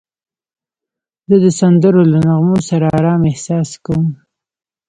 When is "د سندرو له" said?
1.43-2.17